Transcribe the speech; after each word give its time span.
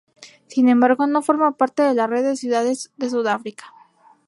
Sin 0.47 0.67
embargo, 0.67 1.05
no 1.05 1.21
forma 1.21 1.51
parte 1.59 1.83
de 1.83 1.93
la 1.93 2.07
Red 2.07 2.23
de 2.23 2.29
las 2.29 2.39
Ciudades 2.39 2.91
de 2.97 3.11
Sudáfrica. 3.11 3.65